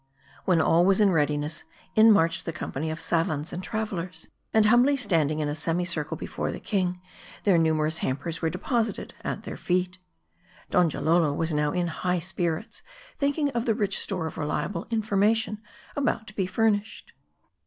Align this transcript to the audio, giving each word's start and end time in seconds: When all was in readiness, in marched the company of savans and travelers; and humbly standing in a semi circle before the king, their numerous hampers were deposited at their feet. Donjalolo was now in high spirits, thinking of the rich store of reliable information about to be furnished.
When 0.45 0.59
all 0.59 0.83
was 0.83 0.99
in 0.99 1.11
readiness, 1.11 1.63
in 1.95 2.11
marched 2.11 2.45
the 2.45 2.51
company 2.51 2.89
of 2.89 2.99
savans 2.99 3.53
and 3.53 3.61
travelers; 3.63 4.29
and 4.51 4.65
humbly 4.65 4.97
standing 4.97 5.41
in 5.41 5.47
a 5.47 5.53
semi 5.53 5.85
circle 5.85 6.17
before 6.17 6.51
the 6.51 6.59
king, 6.59 6.99
their 7.43 7.59
numerous 7.59 7.99
hampers 7.99 8.41
were 8.41 8.49
deposited 8.49 9.13
at 9.23 9.43
their 9.43 9.57
feet. 9.57 9.99
Donjalolo 10.71 11.33
was 11.35 11.53
now 11.53 11.71
in 11.71 11.85
high 11.85 12.17
spirits, 12.17 12.81
thinking 13.19 13.51
of 13.51 13.67
the 13.67 13.75
rich 13.75 13.99
store 13.99 14.25
of 14.25 14.39
reliable 14.39 14.87
information 14.89 15.61
about 15.95 16.25
to 16.25 16.35
be 16.35 16.47
furnished. 16.47 17.13